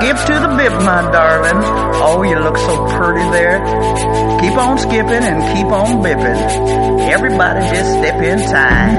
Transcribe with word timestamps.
skip 0.00 0.16
to 0.26 0.34
the 0.40 0.48
bip, 0.56 0.72
my 0.82 1.02
darling. 1.12 1.60
Oh, 2.02 2.22
you 2.22 2.38
look 2.38 2.56
so 2.56 2.86
pretty 2.96 3.28
there. 3.30 3.60
Keep 4.40 4.56
on 4.56 4.78
skipping 4.78 5.24
and 5.30 5.40
keep 5.54 5.66
on 5.66 6.02
bipping. 6.02 6.38
Everybody 7.10 7.60
just 7.74 7.90
step 7.98 8.22
in 8.22 8.38
time. 8.48 8.96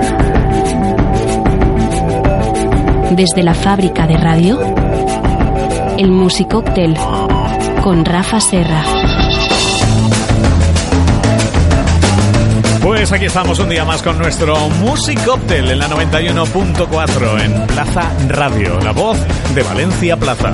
Desde 3.16 3.44
la 3.44 3.54
fábrica 3.54 4.08
de 4.08 4.18
radio, 4.18 4.60
el 5.98 6.12
Musicóctel 6.12 6.96
con 7.84 8.06
Rafa 8.06 8.40
Serra. 8.40 9.31
Pues 12.82 13.12
aquí 13.12 13.26
estamos 13.26 13.60
un 13.60 13.70
día 13.70 13.86
más 13.86 14.02
con 14.02 14.18
nuestro 14.18 14.58
Musicóctel 14.70 15.70
en 15.70 15.80
la 15.80 15.88
91.4 15.88 17.42
en 17.42 17.68
Plaza 17.68 18.12
Radio, 18.28 18.80
la 18.80 18.92
voz 18.92 19.20
de 19.54 19.62
Valencia 19.62 20.18
Plaza. 20.18 20.52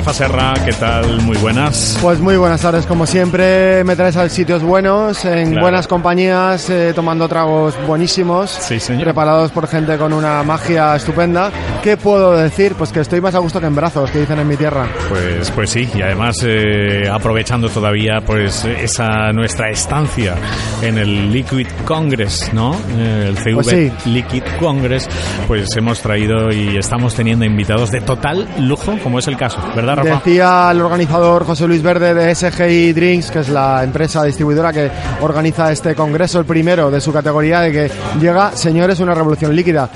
Rafa 0.00 0.14
Serra, 0.14 0.54
¿qué 0.64 0.72
tal? 0.72 1.20
Muy 1.20 1.36
buenas. 1.36 1.98
Pues 2.00 2.20
muy 2.20 2.34
buenas 2.38 2.62
tardes, 2.62 2.86
como 2.86 3.04
siempre 3.06 3.84
me 3.84 3.94
traes 3.96 4.16
a 4.16 4.26
sitios 4.30 4.62
buenos, 4.62 5.26
en 5.26 5.48
Claro. 5.50 5.60
buenas 5.60 5.86
compañías, 5.86 6.70
eh, 6.70 6.92
tomando 6.94 7.28
tragos 7.28 7.74
buenísimos, 7.86 8.48
Sí, 8.50 8.80
señor. 8.80 9.04
preparados 9.04 9.50
por 9.50 9.66
gente 9.68 9.98
con 9.98 10.14
una 10.14 10.42
magia 10.42 10.96
estupenda. 10.96 11.50
¿Qué 11.82 11.98
puedo 11.98 12.34
decir? 12.34 12.76
Pues 12.78 12.92
que 12.92 13.00
estoy 13.00 13.20
más 13.20 13.34
a 13.34 13.40
gusto 13.40 13.60
que 13.60 13.66
en 13.66 13.74
brazos, 13.74 14.10
que 14.10 14.20
dicen 14.20 14.38
en 14.38 14.48
mi 14.48 14.56
tierra. 14.56 14.88
Pues, 15.10 15.50
pues 15.50 15.68
sí, 15.68 15.86
y 15.94 16.00
además 16.00 16.36
eh, 16.44 17.02
aprovechando 17.12 17.68
todavía 17.68 18.22
pues 18.24 18.64
esa 18.64 19.32
nuestra 19.34 19.68
estancia 19.68 20.34
en 20.80 20.96
el 20.96 21.30
Liquid 21.30 21.66
Congress, 21.84 22.50
¿no? 22.54 22.74
Eh, 22.96 23.26
el 23.28 23.36
CV 23.36 23.54
Pues 23.56 23.66
sí. 23.66 23.92
Liquid 24.06 24.44
Congress, 24.58 25.06
pues 25.46 25.68
hemos 25.76 26.00
traído 26.00 26.50
y 26.50 26.78
estamos 26.78 27.14
teniendo 27.14 27.44
invitados 27.44 27.90
de 27.90 28.00
total 28.00 28.48
lujo, 28.60 28.96
como 29.02 29.18
es 29.18 29.28
el 29.28 29.36
caso, 29.36 29.58
¿verdad, 29.76 29.89
Rafa? 29.94 30.16
Decía 30.16 30.68
el 30.70 30.80
organizador 30.80 31.44
José 31.44 31.66
Luis 31.66 31.82
Verde 31.82 32.14
de 32.14 32.34
SGI 32.34 32.92
Drinks, 32.92 33.30
que 33.30 33.40
es 33.40 33.48
la 33.48 33.82
empresa 33.82 34.24
distribuidora 34.24 34.72
que 34.72 34.90
organiza 35.20 35.70
este 35.72 35.94
congreso, 35.94 36.38
el 36.38 36.44
primero 36.44 36.90
de 36.90 37.00
su 37.00 37.12
categoría, 37.12 37.60
de 37.60 37.72
que 37.72 37.90
llega, 38.20 38.52
señores, 38.56 39.00
una 39.00 39.14
revolución 39.14 39.54
líquida. 39.54 39.88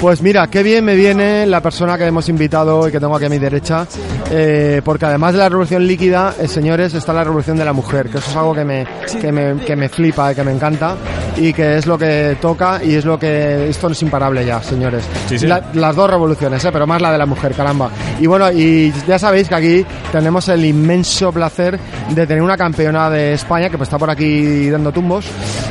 Pues 0.00 0.22
mira, 0.22 0.46
qué 0.46 0.62
bien 0.62 0.84
me 0.84 0.94
viene 0.94 1.44
la 1.44 1.60
persona 1.60 1.98
que 1.98 2.06
hemos 2.06 2.28
invitado 2.28 2.88
y 2.88 2.92
que 2.92 3.00
tengo 3.00 3.16
aquí 3.16 3.24
a 3.24 3.28
mi 3.28 3.38
derecha, 3.38 3.84
eh, 4.30 4.80
porque 4.84 5.06
además 5.06 5.32
de 5.32 5.40
la 5.40 5.48
revolución 5.48 5.84
líquida, 5.88 6.34
eh, 6.38 6.46
señores, 6.46 6.94
está 6.94 7.12
la 7.12 7.24
revolución 7.24 7.56
de 7.56 7.64
la 7.64 7.72
mujer, 7.72 8.08
que 8.08 8.18
eso 8.18 8.30
es 8.30 8.36
algo 8.36 8.54
que 8.54 8.64
me, 8.64 8.86
que 9.20 9.32
me, 9.32 9.56
que 9.64 9.74
me 9.74 9.88
flipa, 9.88 10.32
que 10.36 10.44
me 10.44 10.52
encanta 10.52 10.94
y 11.36 11.52
que 11.52 11.78
es 11.78 11.86
lo 11.86 11.98
que 11.98 12.36
toca 12.40 12.80
y 12.84 12.94
es 12.94 13.04
lo 13.04 13.18
que 13.18 13.68
esto 13.70 13.88
no 13.88 13.92
es 13.92 14.02
imparable 14.02 14.46
ya, 14.46 14.62
señores. 14.62 15.02
Sí, 15.28 15.36
sí. 15.36 15.48
La- 15.48 15.64
las 15.74 15.96
dos 15.96 16.08
revoluciones, 16.08 16.64
¿eh? 16.64 16.70
pero 16.72 16.86
más 16.86 17.02
la 17.02 17.10
de 17.10 17.18
la 17.18 17.26
mujer, 17.26 17.52
caramba. 17.54 17.90
Y 18.20 18.26
bueno, 18.28 18.52
y 18.52 18.92
ya 19.08 19.18
sabéis 19.18 19.48
que 19.48 19.54
aquí 19.56 19.86
tenemos 20.12 20.48
el 20.48 20.64
inmenso 20.64 21.32
placer 21.32 21.76
de 22.10 22.24
tener 22.24 22.40
una 22.42 22.56
campeona 22.56 23.10
de 23.10 23.32
España 23.32 23.68
que 23.68 23.76
pues 23.76 23.88
está 23.88 23.98
por 23.98 24.10
aquí 24.10 24.70
dando 24.70 24.92
tumbos 24.92 25.26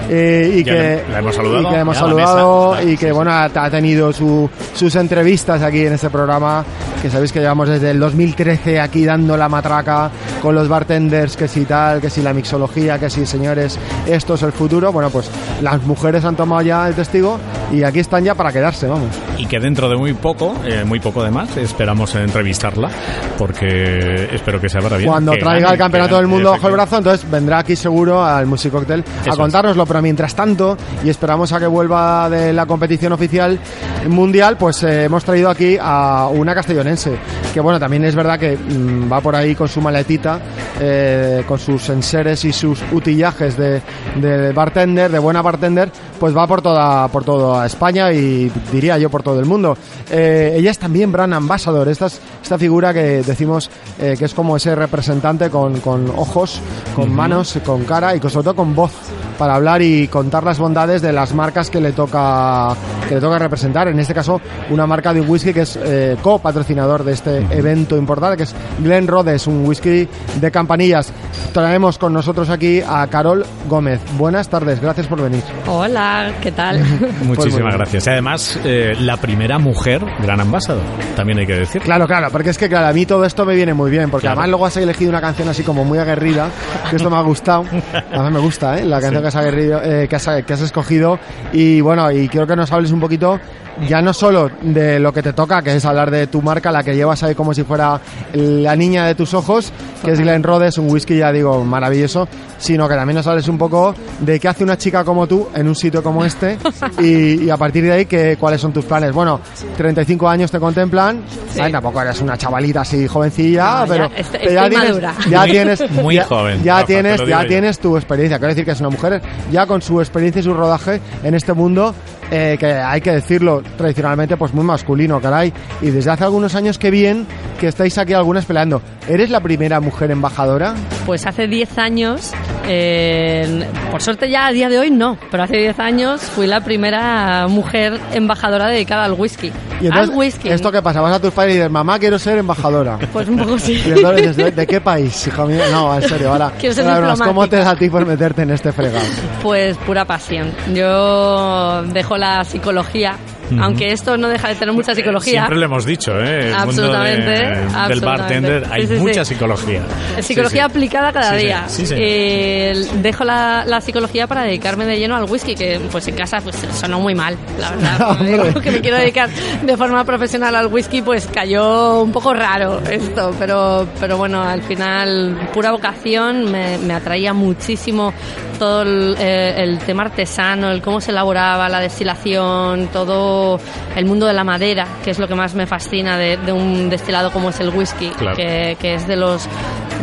eh, 0.09 0.51
y, 0.57 0.63
que, 0.65 1.03
la 1.11 1.19
hemos 1.19 1.33
saludado, 1.35 1.61
y 1.61 1.69
que 1.73 1.79
hemos 1.79 1.95
ya 1.95 2.01
saludado 2.01 2.71
mesa. 2.75 2.83
y 2.83 2.97
que 2.97 3.11
bueno 3.13 3.31
ha, 3.31 3.45
ha 3.45 3.69
tenido 3.69 4.11
su- 4.17 4.49
sus 4.73 4.95
entrevistas 4.95 5.61
aquí 5.61 5.85
en 5.85 5.93
este 5.93 6.09
programa 6.09 6.63
que 7.01 7.09
sabéis 7.09 7.31
que 7.31 7.39
llevamos 7.39 7.69
desde 7.69 7.91
el 7.91 7.99
2013 7.99 8.79
aquí 8.79 9.05
dando 9.05 9.37
la 9.37 9.47
matraca 9.47 10.09
con 10.41 10.55
los 10.55 10.67
bartenders 10.67 11.37
que 11.37 11.47
si 11.47 11.65
tal, 11.65 12.01
que 12.01 12.09
si 12.09 12.21
la 12.21 12.33
mixología, 12.33 12.97
que 12.99 13.09
si 13.09 13.25
señores, 13.25 13.77
esto 14.07 14.33
es 14.33 14.43
el 14.43 14.51
futuro. 14.51 14.91
Bueno, 14.91 15.09
pues 15.09 15.29
las 15.61 15.81
mujeres 15.83 16.25
han 16.25 16.35
tomado 16.35 16.61
ya 16.63 16.87
el 16.87 16.95
testigo 16.95 17.39
y 17.71 17.83
aquí 17.83 17.99
están 17.99 18.23
ya 18.23 18.35
para 18.35 18.51
quedarse, 18.51 18.87
vamos. 18.87 19.09
Y 19.37 19.45
que 19.45 19.59
dentro 19.59 19.89
de 19.89 19.97
muy 19.97 20.13
poco, 20.13 20.55
eh, 20.65 20.83
muy 20.85 20.99
poco 20.99 21.21
además, 21.21 21.55
esperamos 21.57 22.15
entrevistarla, 22.15 22.89
porque 23.37 24.29
espero 24.33 24.59
que 24.59 24.69
sea 24.69 24.81
para 24.81 24.97
bien. 24.97 25.09
Cuando 25.09 25.33
que 25.33 25.39
traiga 25.39 25.61
gane, 25.61 25.73
el 25.73 25.77
campeonato 25.77 26.17
del 26.17 26.27
mundo 26.27 26.51
bajo 26.51 26.67
el 26.67 26.73
brazo, 26.73 26.97
entonces 26.97 27.29
vendrá 27.29 27.59
aquí 27.59 27.75
seguro 27.75 28.23
al 28.23 28.45
Musicóctel 28.45 29.03
a 29.25 29.29
es. 29.29 29.35
contárnoslo. 29.35 29.85
Pero 29.85 30.01
mientras 30.01 30.35
tanto, 30.35 30.77
y 31.03 31.09
esperamos 31.09 31.51
a 31.51 31.59
que 31.59 31.67
vuelva 31.67 32.29
de 32.29 32.53
la 32.53 32.65
competición 32.65 33.13
oficial 33.13 33.59
mundial, 34.07 34.57
pues 34.57 34.83
eh, 34.83 35.05
hemos 35.05 35.23
traído 35.23 35.49
aquí 35.49 35.77
a 35.79 36.29
una 36.31 36.55
castellonense. 36.55 37.17
Que 37.53 37.59
bueno, 37.59 37.79
también 37.79 38.05
es 38.05 38.15
verdad 38.15 38.39
que 38.39 38.57
mm, 38.57 39.11
va 39.11 39.21
por 39.21 39.35
ahí 39.35 39.55
con 39.55 39.67
su 39.67 39.81
maletita, 39.81 40.39
eh, 40.79 41.43
con 41.47 41.59
sus 41.59 41.89
enseres 41.89 42.45
y 42.45 42.53
sus 42.53 42.81
utillajes 42.91 43.57
de, 43.57 43.81
de 44.15 44.51
bartender, 44.53 45.11
de 45.11 45.19
buena 45.19 45.41
bartender, 45.41 45.91
pues 46.19 46.35
va 46.35 46.47
por 46.47 46.61
toda, 46.61 47.07
por 47.07 47.23
toda 47.57 47.65
España 47.65 48.11
y 48.13 48.51
diría 48.71 48.97
yo 48.99 49.09
por 49.09 49.23
todo 49.23 49.39
el 49.39 49.45
mundo. 49.45 49.75
Eh, 50.11 50.53
ella 50.57 50.69
es 50.71 50.77
también 50.77 51.11
brand 51.11 51.33
ambassador, 51.33 51.87
esta, 51.89 52.05
es- 52.05 52.19
esta 52.43 52.57
figura 52.57 52.93
que 52.93 53.23
decimos 53.23 53.69
eh, 53.99 54.15
que 54.17 54.25
es 54.25 54.33
como 54.35 54.55
ese 54.57 54.75
representante 54.75 55.49
con, 55.49 55.79
con 55.79 56.07
ojos, 56.15 56.61
con 56.95 57.11
manos, 57.13 57.57
con 57.65 57.83
cara 57.83 58.15
y 58.15 58.19
con- 58.19 58.29
sobre 58.29 58.43
todo 58.45 58.55
con 58.57 58.75
voz 58.75 58.91
para 59.39 59.55
hablar 59.55 59.81
y 59.81 60.07
contar 60.07 60.43
las 60.43 60.57
bondades 60.59 61.01
de 61.01 61.11
las 61.13 61.33
marcas 61.33 61.69
que 61.69 61.79
le 61.81 61.91
toca 61.93 62.75
que 63.07 63.15
le 63.15 63.21
toca 63.21 63.39
representar. 63.39 63.87
En 63.87 63.99
este 63.99 64.13
caso, 64.13 64.39
una 64.69 64.85
marca 64.85 65.13
de 65.13 65.21
un 65.21 65.29
whisky 65.29 65.53
que 65.53 65.61
es 65.61 65.79
eh, 65.81 66.17
co-patrocinador 66.21 67.03
de 67.03 67.13
este 67.13 67.37
evento 67.51 67.95
importante, 67.97 68.37
que 68.37 68.43
es 68.43 68.53
Glen 68.83 69.07
Rhodes, 69.07 69.47
un 69.47 69.65
whisky 69.65 70.07
de 70.41 70.51
campanillas. 70.51 71.11
Traemos 71.53 71.97
con 71.97 72.13
nosotros 72.13 72.49
aquí 72.49 72.81
a 72.85 73.07
Carol 73.07 73.45
Gómez. 73.69 73.99
Buenas 74.17 74.49
tardes, 74.49 74.81
gracias 74.81 75.07
por 75.07 75.21
venir. 75.21 75.41
Hola, 75.67 76.31
¿qué 76.41 76.51
tal? 76.51 76.83
Muchísimas 77.51 77.75
gracias. 77.75 78.07
Y 78.07 78.09
además, 78.09 78.59
eh, 78.63 78.93
la 78.99 79.17
primera 79.17 79.57
mujer 79.59 80.03
gran 80.19 80.39
ambasador, 80.39 80.83
también 81.15 81.39
hay 81.39 81.47
que 81.47 81.55
decir. 81.55 81.81
Claro, 81.81 82.07
claro, 82.07 82.27
porque 82.31 82.49
es 82.51 82.57
que 82.57 82.69
claro, 82.69 82.87
a 82.87 82.93
mí 82.93 83.05
todo 83.05 83.25
esto 83.25 83.45
me 83.45 83.55
viene 83.55 83.73
muy 83.73 83.89
bien, 83.91 84.09
porque 84.09 84.23
Claro. 84.23 84.39
además 84.39 84.49
luego 84.49 84.65
has 84.65 84.77
elegido 84.77 85.09
una 85.09 85.21
canción 85.21 85.47
así 85.49 85.63
como 85.63 85.83
muy 85.85 85.99
aguerrida, 85.99 86.49
que 86.89 86.95
esto 86.97 87.09
me 87.09 87.17
ha 87.17 87.21
gustado, 87.21 87.65
además 88.11 88.31
me 88.31 88.39
gusta, 88.39 88.77
¿eh? 88.79 88.85
la 88.85 88.99
canción 89.01 89.21
que, 89.21 89.27
has 89.27 89.35
aguerrido, 89.35 89.81
eh, 89.83 90.07
que, 90.09 90.15
has, 90.15 90.27
que 90.45 90.53
has 90.53 90.61
escogido, 90.61 91.19
y 91.53 91.81
bueno, 91.81 92.11
y 92.11 92.27
quiero 92.29 92.47
que 92.47 92.55
nos 92.55 92.71
hables 92.71 92.91
un 92.91 92.99
poquito, 92.99 93.39
ya 93.87 94.01
no 94.01 94.11
solo 94.11 94.49
de 94.61 94.99
lo 94.99 95.13
que 95.13 95.21
te 95.21 95.33
toca, 95.33 95.61
que 95.61 95.75
es 95.75 95.85
hablar 95.85 96.09
de 96.09 96.25
tu 96.27 96.41
marca, 96.41 96.71
la 96.71 96.83
que 96.83 96.95
llevas 96.95 97.21
ahí 97.23 97.35
como 97.35 97.53
si 97.53 97.63
fuera 97.63 97.99
la 98.33 98.75
niña 98.75 99.05
de 99.05 99.13
tus 99.13 99.33
ojos, 99.35 99.71
que 100.03 100.11
es 100.13 100.19
Glen 100.19 100.41
Rhodes, 100.41 100.77
un 100.79 100.89
whisky, 100.89 101.17
ya 101.17 101.31
digo, 101.31 101.63
maravilloso, 101.63 102.27
sino 102.57 102.87
que 102.87 102.95
también 102.95 103.17
nos 103.17 103.27
hables 103.27 103.47
un 103.47 103.57
poco 103.59 103.93
de 104.19 104.39
qué 104.39 104.47
hace 104.47 104.63
una 104.63 104.77
chica 104.79 105.03
como 105.03 105.27
tú 105.27 105.47
en 105.53 105.67
un 105.67 105.75
sitio 105.75 106.01
como 106.01 106.25
este, 106.25 106.57
y, 106.99 107.43
y 107.45 107.49
a 107.51 107.57
partir 107.57 107.83
de 107.83 107.91
ahí, 107.91 108.05
que, 108.07 108.35
cuáles 108.39 108.59
son 108.61 108.73
tus 108.73 108.83
planes. 108.85 109.11
Bueno, 109.13 109.39
35 109.77 110.27
años 110.27 110.49
te 110.51 110.59
contemplan, 110.59 111.21
Sí. 111.53 111.61
Ay, 111.61 111.71
tampoco 111.71 112.01
eres 112.01 112.19
una 112.21 112.37
chavalita 112.37 112.81
así 112.81 113.07
jovencilla, 113.07 113.63
No, 113.63 113.85
ya 113.85 113.87
pero, 113.87 114.09
ya 114.09 114.17
estoy 114.19 114.39
tienes, 114.69 114.89
madura. 114.89 115.13
ya 115.29 115.39
Muy- 115.41 115.51
tienes, 115.51 115.91
muy 115.91 116.15
ya, 116.15 116.23
joven, 116.25 116.63
ya 116.63 116.76
Te 116.81 116.93
tienes, 116.93 117.25
ya 117.25 117.43
yo. 117.43 117.47
tienes 117.47 117.79
tu 117.79 117.95
experiencia. 117.97 118.37
Quiero 118.37 118.49
decir 118.49 118.65
que 118.65 118.71
es 118.71 118.79
una 118.79 118.89
mujer 118.89 119.21
ya 119.51 119.65
con 119.65 119.81
su 119.81 119.99
experiencia 119.99 120.39
y 120.39 120.43
su 120.43 120.53
rodaje 120.53 121.01
en 121.23 121.33
este 121.33 121.53
mundo 121.53 121.93
eh, 122.31 122.57
que 122.59 122.73
hay 122.73 123.01
que 123.01 123.11
decirlo 123.11 123.61
tradicionalmente 123.77 124.37
pues 124.37 124.53
muy 124.53 124.65
masculino, 124.65 125.19
caray. 125.21 125.53
Y 125.81 125.91
desde 125.91 126.11
hace 126.11 126.23
algunos 126.23 126.55
años 126.55 126.77
que 126.77 126.91
bien 126.91 127.25
que 127.59 127.67
estáis 127.67 127.97
aquí 127.97 128.13
algunas 128.13 128.45
peleando. 128.45 128.81
¿Eres 129.07 129.29
la 129.29 129.39
primera 129.39 129.79
mujer 129.79 130.11
embajadora? 130.11 130.75
Pues 131.05 131.25
hace 131.25 131.47
10 131.47 131.77
años, 131.77 132.33
eh, 132.67 133.65
por 133.89 134.01
suerte 134.01 134.29
ya 134.29 134.47
a 134.47 134.51
día 134.51 134.67
de 134.67 134.77
hoy 134.77 134.91
no, 134.91 135.17
pero 135.31 135.43
hace 135.43 135.57
10 135.57 135.79
años 135.79 136.21
fui 136.21 136.45
la 136.45 136.61
primera 136.61 137.47
mujer 137.47 137.99
embajadora 138.13 138.67
dedicada 138.67 139.05
al 139.05 139.13
whisky. 139.13 139.51
Y 139.79 139.87
entonces, 139.87 140.09
al 140.09 140.17
whisky. 140.17 140.49
¿esto 140.49 140.71
qué 140.71 140.81
pasa? 140.81 141.01
Vas 141.01 141.15
a 141.15 141.21
tus 141.21 141.31
padres 141.31 141.53
y 141.53 141.57
dices, 141.57 141.71
mamá, 141.71 141.97
quiero 141.99 142.19
ser 142.19 142.37
embajadora. 142.37 142.99
Pues 143.17 143.29
un 143.29 143.37
poco 143.37 143.57
sí. 143.57 143.81
Y 143.83 143.91
entonces, 143.91 144.35
¿de, 144.35 144.51
de 144.51 144.67
qué 144.67 144.79
país, 144.81 145.25
hijo 145.25 145.45
mío? 145.47 145.61
No, 145.71 145.95
en 145.95 146.07
serio, 146.07 146.31
ahora. 146.31 146.51
Quiero 146.59 146.75
ser 146.75 146.87
ahora 146.87 147.15
¿Cómo 147.17 147.47
te 147.47 147.55
da 147.57 147.71
a 147.71 147.75
ti 147.75 147.89
por 147.89 148.05
meterte 148.05 148.43
en 148.43 148.51
este 148.51 148.71
fregado? 148.71 149.05
Pues 149.41 149.75
pura 149.77 150.05
pasión. 150.05 150.51
Yo 150.75 151.81
dejo 151.83 152.16
la 152.17 152.43
psicología, 152.43 153.15
aunque 153.61 153.91
esto 153.93 154.17
no 154.17 154.27
deja 154.27 154.49
de 154.49 154.55
tener 154.55 154.73
mucha 154.73 154.93
psicología. 154.93 155.41
Siempre 155.41 155.57
lo 155.57 155.65
hemos 155.65 155.85
dicho, 155.85 156.11
¿eh? 156.19 156.49
El 156.49 156.53
Absolutamente, 156.55 157.21
mundo 157.21 157.31
de- 157.31 157.45
del 157.45 157.75
absolutamente. 157.75 158.05
bartender 158.05 158.63
hay 158.71 158.81
Sí, 158.81 158.87
sí, 158.87 158.95
sí. 158.95 159.01
mucha 159.01 159.25
psicología. 159.25 159.81
Psicología 160.19 160.65
aplicada 160.65 161.13
cada 161.13 161.33
día. 161.33 161.65
Eh, 161.91 162.73
dejo 163.01 163.23
la, 163.23 163.63
la 163.65 163.79
psicología 163.81 164.27
para 164.27 164.43
dedicarme 164.43 164.85
de 164.85 164.99
lleno 164.99 165.15
al 165.15 165.23
whisky, 165.25 165.55
que 165.55 165.79
pues 165.91 166.07
en 166.07 166.15
casa 166.15 166.39
pues 166.43 166.55
sonó 166.73 166.99
muy 166.99 167.15
mal, 167.15 167.37
la 167.59 167.71
verdad. 167.71 168.53
Que 168.61 168.71
me 168.71 168.81
quiero 168.81 168.97
dedicar 168.97 169.29
de 169.29 169.77
forma 169.77 170.03
profesional 170.03 170.55
al 170.55 170.67
whisky, 170.67 171.01
pues 171.01 171.27
cayó 171.27 172.01
un 172.01 172.11
poco 172.11 172.33
raro 172.33 172.81
esto, 172.89 173.33
pero, 173.39 173.87
pero 173.99 174.17
bueno, 174.17 174.41
al 174.43 174.61
final 174.63 175.49
pura 175.53 175.71
vocación, 175.71 176.51
me, 176.51 176.77
me 176.79 176.93
atraía 176.93 177.33
muchísimo 177.33 178.13
todo 178.57 178.81
el, 178.83 179.15
eh, 179.19 179.53
el 179.57 179.79
tema 179.79 180.03
artesano, 180.03 180.69
el 180.71 180.81
cómo 180.81 180.99
se 181.01 181.11
elaboraba, 181.11 181.69
la 181.69 181.79
destilación, 181.79 182.87
todo 182.87 183.59
el 183.95 184.05
mundo 184.05 184.25
de 184.25 184.33
la 184.33 184.43
madera, 184.43 184.87
que 185.03 185.11
es 185.11 185.19
lo 185.19 185.27
que 185.27 185.35
más 185.35 185.53
me 185.55 185.65
fascina 185.65 186.17
de, 186.17 186.37
de 186.37 186.51
un 186.51 186.89
destilado 186.89 187.31
como 187.31 187.49
es 187.49 187.59
el 187.59 187.69
whisky, 187.69 188.09
Claro. 188.09 188.35
que, 188.35 188.77
que 188.79 188.95
es 188.95 189.07
de 189.07 189.15
los 189.15 189.47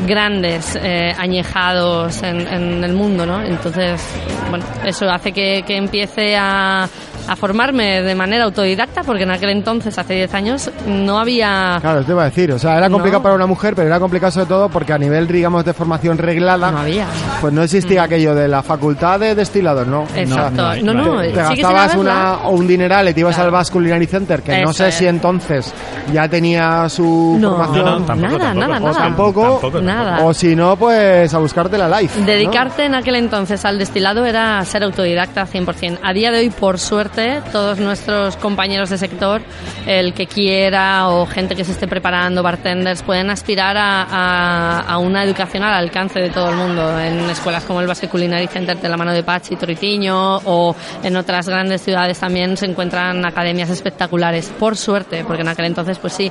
grandes 0.07 0.77
eh, 0.83 1.15
añejados 1.19 2.23
en, 2.23 2.41
en 2.47 2.83
el 2.85 2.93
mundo, 2.95 3.25
¿no? 3.27 3.43
Entonces, 3.43 4.01
bueno, 4.51 4.65
eso 4.85 5.09
hace 5.11 5.33
que, 5.33 5.63
que 5.67 5.77
empiece 5.77 6.37
a 6.37 6.89
a 7.29 7.37
formarme 7.37 8.03
de 8.03 8.15
manera 8.15 8.45
autodidacta, 8.45 9.03
porque 9.03 9.23
en 9.25 9.31
aquel 9.31 9.51
entonces, 9.51 9.97
hace 9.99 10.15
10 10.15 10.35
años, 10.35 10.71
no 10.87 11.19
había... 11.19 11.79
Claro, 11.81 12.05
te 12.05 12.13
iba 12.13 12.23
a 12.23 12.27
decir, 12.27 12.53
o 12.53 12.59
sea, 12.59 12.77
era 12.79 12.89
complicado 12.91 13.21
No. 13.21 13.23
para 13.23 13.35
una 13.35 13.47
mujer, 13.47 13.75
pero 13.75 13.87
era 13.89 13.99
complicado 14.01 14.33
sobre 14.33 14.47
todo 14.47 14.69
porque 14.69 14.93
a 14.93 14.99
nivel, 14.99 15.27
digamos, 15.27 15.65
de 15.65 15.73
formación 15.75 16.19
reglada, 16.19 16.71
No 16.71 16.79
había. 16.79 17.07
pues 17.41 17.53
no 17.53 17.63
existía 17.63 18.03
aquello 18.05 18.35
de 18.35 18.49
la 18.49 18.63
facultad 18.63 19.21
de 19.21 19.35
destilados, 19.35 19.87
¿no? 19.87 20.05
Exacto. 20.15 20.75
no 20.83 20.93
No, 20.93 20.95
no 20.95 21.05
no, 21.15 21.19
hay. 21.21 21.31
Te 21.33 21.37
gastabas 21.43 21.95
una, 21.97 22.35
o 22.45 22.51
un 22.51 22.67
dineral 22.67 23.09
y 23.09 23.15
te 23.15 23.21
ibas 23.21 23.35
Claro. 23.35 23.49
al 23.49 23.53
Basque 23.53 23.73
Culinary 23.75 24.07
Center, 24.07 24.43
que 24.43 24.63
no 24.63 24.73
sé 24.73 24.89
es. 24.89 24.95
si 24.95 25.07
entonces 25.07 25.73
ya 26.13 26.29
tenía 26.29 26.89
su 26.89 27.37
No, 27.41 27.51
formación. 27.57 27.85
No, 27.85 27.99
no, 28.01 28.05
tampoco, 28.07 28.39
nada, 28.39 28.39
tampoco. 28.55 28.61
nada, 28.71 28.93
tampoco, 28.99 29.59
Tampoco, 29.61 29.81
Nada. 29.81 30.25
o 30.25 30.35
si 30.35 30.55
no, 30.57 30.77
pues 30.77 31.33
a 31.35 31.39
buscarte 31.39 31.79
la 31.79 32.01
life. 32.01 32.21
¿no? 32.21 32.27
Dedicarte 32.27 32.85
en 32.85 32.95
aquel 32.95 33.17
entonces 33.17 33.65
al 33.65 33.79
destilado 33.79 34.25
era 34.25 34.65
ser 34.65 34.83
autodidacta 34.85 35.47
100%. 35.47 35.99
A 36.03 36.13
día 36.13 36.31
de 36.31 36.39
hoy, 36.41 36.51
por 36.51 36.79
suerte, 36.79 37.14
todos 37.53 37.79
nuestros 37.79 38.37
compañeros 38.37 38.91
de 38.91 38.99
sector, 38.99 39.41
el 39.87 40.13
que 40.15 40.27
quiera 40.27 41.09
o 41.09 41.27
gente 41.27 41.55
que 41.55 41.65
se 41.65 41.73
esté 41.73 41.87
preparando, 41.87 42.43
bartenders, 42.43 43.03
pueden 43.03 43.31
aspirar 43.31 43.77
a, 43.77 44.03
a- 44.03 44.81
a 44.81 44.99
una 44.99 45.23
educación 45.23 45.63
al 45.63 45.75
alcance 45.75 46.19
de 46.21 46.31
todo 46.31 46.51
el 46.51 46.57
mundo 46.57 46.99
en 46.99 47.31
escuelas 47.31 47.63
como 47.65 47.81
el 47.81 47.87
Basque 47.87 48.09
Culinary 48.09 48.49
Center 48.49 48.77
de 48.81 48.89
la 48.89 48.97
mano 48.97 49.13
de 49.13 49.23
Pachi 49.23 49.55
Toritiño 49.57 50.39
o 50.39 50.75
en 51.03 51.17
otras 51.17 51.49
grandes 51.49 51.83
ciudades 51.83 52.19
también 52.19 52.57
se 52.57 52.67
encuentran 52.67 53.25
academias 53.25 53.71
espectaculares. 53.71 54.53
Por 54.59 54.77
suerte, 54.77 55.25
porque 55.25 55.43
en 55.43 55.49
aquel 55.49 55.67
entonces, 55.67 55.99
pues 55.99 56.13
sí, 56.15 56.31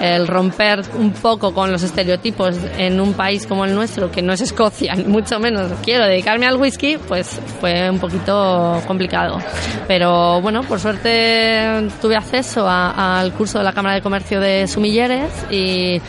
el 0.00 0.26
romper 0.26 0.82
un 0.98 1.12
poco 1.12 1.52
con 1.52 1.70
los 1.70 1.82
estereotipos 1.82 2.56
en 2.78 3.00
un 3.00 3.12
país 3.12 3.46
como 3.46 3.64
el 3.66 3.74
nuestro, 3.74 4.10
que 4.10 4.22
no 4.22 4.32
es 4.32 4.40
Escocia, 4.40 4.94
ni 4.96 5.04
mucho 5.04 5.38
menos 5.38 5.70
quiero 5.84 6.06
dedicarme 6.06 6.46
al 6.46 6.56
whisky, 6.56 6.96
pues 6.96 7.38
fue 7.60 7.90
un 7.90 7.98
poquito 7.98 8.80
complicado. 8.86 9.38
Pero 9.86 10.21
bueno, 10.42 10.62
por 10.62 10.80
suerte 10.80 11.88
tuve 12.00 12.16
acceso 12.16 12.66
al 12.68 13.32
curso 13.32 13.58
de 13.58 13.64
la 13.64 13.72
Cámara 13.72 13.94
de 13.94 14.02
Comercio 14.02 14.40
de 14.40 14.66
Sumilleres 14.66 15.30
y 15.50 16.00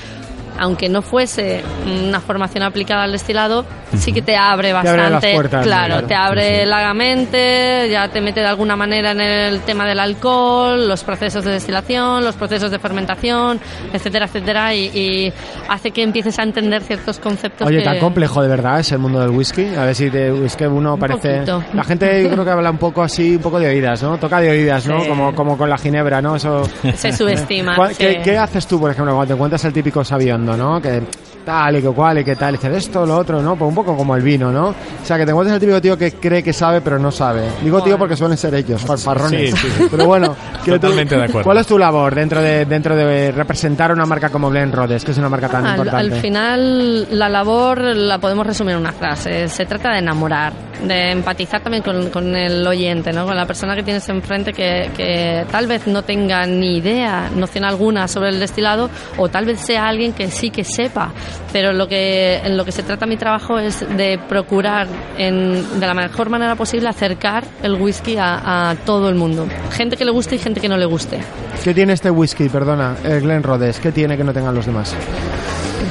aunque 0.60 0.89
no 0.89 1.01
fuese 1.01 1.63
una 1.86 2.19
formación 2.19 2.63
aplicada 2.63 3.04
al 3.04 3.12
destilado, 3.12 3.65
sí 3.97 4.11
que 4.11 4.21
te 4.21 4.35
abre 4.35 4.71
abre 4.71 4.91
las 4.97 5.11
bastante. 5.11 5.33
puertas, 5.33 5.65
claro, 5.65 5.87
claro. 5.93 6.07
te 6.07 6.15
abre 6.15 6.65
la 6.65 6.93
mente, 6.93 7.87
ya 7.91 8.07
te 8.09 8.21
mete 8.21 8.39
de 8.41 8.47
alguna 8.47 8.75
manera 8.75 9.11
en 9.11 9.21
el 9.21 9.59
tema 9.61 9.85
del 9.85 9.99
alcohol, 9.99 10.87
los 10.87 11.03
procesos 11.03 11.43
de 11.43 11.51
destilación, 11.51 12.23
los 12.23 12.35
procesos 12.35 12.71
de 12.71 12.79
fermentación, 12.79 13.59
etcétera, 13.91 14.25
etcétera, 14.25 14.73
y, 14.73 14.85
y 14.87 15.33
hace 15.69 15.91
que 15.91 16.03
empieces 16.03 16.37
a 16.39 16.43
entender 16.43 16.81
ciertos 16.83 17.19
conceptos. 17.19 17.67
Oye, 17.67 17.79
que- 17.79 17.83
tan 17.85 17.99
complejo 17.99 18.41
de 18.41 18.47
verdad 18.49 18.79
es 18.79 18.91
el 18.91 18.99
mundo 18.99 19.19
del 19.19 19.29
whisky. 19.31 19.75
A 19.75 19.85
ver 19.85 19.95
si 19.95 20.09
de, 20.09 20.45
es 20.45 20.55
que 20.55 20.67
uno 20.67 20.97
parece. 20.97 21.33
poquito. 21.35 21.63
La 21.73 21.83
gente 21.83 22.23
yo 22.23 22.29
creo 22.29 22.43
que 22.45 22.51
habla 22.51 22.71
un 22.71 22.77
poco 22.77 23.01
así, 23.03 23.35
un 23.35 23.41
poco 23.41 23.59
de 23.59 23.67
oídas, 23.67 24.01
¿no? 24.03 24.17
Toca 24.17 24.39
de 24.39 24.49
oídas, 24.51 24.87
¿no? 24.87 25.01
Sí. 25.01 25.07
Como, 25.09 25.35
como 25.35 25.57
con 25.57 25.69
la 25.69 25.77
ginebra, 25.77 26.21
¿no? 26.21 26.35
Eso. 26.35 26.63
Se 26.95 27.11
subestima. 27.11 27.75
¿Cuál- 27.75 27.93
sí. 27.93 28.03
¿Qué, 28.03 28.21
qué 28.23 28.37
haces 28.37 28.65
tú, 28.67 28.79
por 28.79 28.91
ejemplo, 28.91 29.13
cuando 29.13 29.27
te 29.27 29.33
encuentras 29.33 29.63
el 29.65 29.73
típico 29.73 30.03
sabiondo, 30.03 30.55
¿no? 30.57 30.81
Que 30.81 31.01
tal 31.45 31.75
y 31.75 31.81
que 31.81 31.89
cual 31.89 32.19
y 32.19 32.23
que 32.23 32.35
tal, 32.37 32.55
y 32.61 32.67
esto, 32.77 33.05
lo 33.05 33.17
otro, 33.17 33.41
¿no? 33.41 33.57
Pues 33.57 33.67
un 33.67 33.75
poco 33.75 33.82
como 33.85 34.15
el 34.15 34.21
vino, 34.24 34.51
¿no? 34.51 34.68
O 34.69 34.75
sea, 35.06 35.18
que 35.18 35.25
te 35.25 35.31
encuentras 35.31 35.56
el 35.56 35.59
típico 35.59 35.81
tío 35.81 35.97
que 35.97 36.13
cree 36.13 36.41
que 36.44 36.53
sabe, 36.53 36.81
pero 36.81 36.97
no 37.00 37.12
sabe. 37.12 37.44
Digo 37.63 37.81
tío 37.83 37.97
porque 37.97 38.15
suelen 38.15 38.38
ser 38.38 38.53
ellos, 38.56 38.81
farfarrones. 38.81 39.51
Sí, 39.51 39.57
sí, 39.57 39.68
sí. 39.77 39.88
Pero 39.91 40.06
bueno, 40.06 40.35
que 40.63 40.71
tú- 40.71 40.80
Totalmente 40.80 41.15
de 41.15 41.24
acuerdo. 41.24 41.44
¿cuál 41.44 41.57
es 41.57 41.68
tu 41.68 41.77
labor 41.77 42.15
dentro 42.15 42.41
de, 42.41 42.65
dentro 42.65 42.95
de 42.95 43.31
representar 43.31 43.91
una 43.91 44.06
marca 44.06 44.30
como 44.30 44.50
Glen 44.50 44.71
Rhodes, 44.71 45.03
que 45.03 45.12
es 45.12 45.18
una 45.18 45.30
marca 45.30 45.50
tan 45.50 45.65
Al, 45.65 45.71
importante? 45.71 46.15
al 46.15 46.21
final, 46.21 47.07
la 47.18 47.30
labor 47.30 47.81
la 47.81 48.18
podemos 48.19 48.45
resumir 48.45 48.74
en 48.74 48.80
una 48.81 48.91
frase. 48.91 49.47
Se 49.47 49.65
trata 49.65 49.91
de 49.94 50.00
enamorar, 50.00 50.53
de 50.83 51.12
empatizar 51.12 51.62
también 51.62 51.83
con, 51.83 52.09
con 52.09 52.36
el 52.36 52.65
oyente, 52.68 53.12
¿no? 53.13 53.25
con 53.25 53.36
la 53.36 53.45
persona 53.45 53.75
que 53.75 53.83
tienes 53.83 54.07
enfrente 54.09 54.51
que, 54.53 54.89
que 54.95 55.45
tal 55.51 55.68
vez 55.68 55.88
no 55.88 56.03
tenga 56.03 56.45
ni 56.45 56.77
idea, 56.77 57.29
noción 57.36 57.63
alguna 57.65 58.07
sobre 58.07 58.29
el 58.29 58.39
destilado, 58.39 58.89
o 59.18 59.29
tal 59.29 59.45
vez 59.45 59.59
sea 59.62 59.88
alguien 59.88 60.13
que 60.13 60.29
sí 60.29 60.50
que 60.50 60.63
sepa. 60.63 61.12
Pero 61.51 61.71
lo 61.74 61.88
que, 61.88 62.38
en 62.44 62.57
lo 62.57 62.65
que 62.65 62.71
se 62.71 62.83
trata 62.83 63.06
mi 63.06 63.15
trabajo 63.18 63.59
es 63.59 63.72
de 63.81 64.19
procurar, 64.29 64.87
en, 65.17 65.79
de 65.79 65.87
la 65.87 65.93
mejor 65.93 66.29
manera 66.29 66.55
posible, 66.55 66.89
acercar 66.89 67.43
el 67.61 67.75
whisky 67.75 68.17
a, 68.19 68.75
todo 68.85 69.09
el 69.09 69.15
mundo. 69.15 69.47
Gente 69.71 69.97
que 69.97 70.05
le 70.05 70.11
guste 70.11 70.35
y 70.35 70.39
gente 70.39 70.59
que 70.59 70.69
no 70.69 70.77
le 70.77 70.85
guste. 70.85 71.19
¿Qué 71.63 71.73
tiene 71.73 71.93
este 71.93 72.09
whisky, 72.11 72.49
perdona, 72.49 72.95
el 73.03 73.21
Glen 73.21 73.43
Rhodes? 73.43 73.79
¿Qué 73.79 73.91
tiene 73.91 74.17
que 74.17 74.23
no 74.23 74.33
tengan 74.33 74.55
los 74.55 74.65
demás? 74.65 74.95